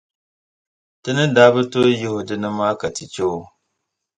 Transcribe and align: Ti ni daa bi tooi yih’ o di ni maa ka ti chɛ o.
Ti 1.01 1.09
ni 1.15 1.23
daa 1.35 1.53
bi 1.53 1.61
tooi 1.71 1.93
yih’ 1.99 2.13
o 2.17 2.19
di 2.27 2.35
ni 2.41 2.49
maa 2.57 2.77
ka 2.79 2.87
ti 2.95 3.05
chɛ 3.13 3.23
o. 3.35 3.39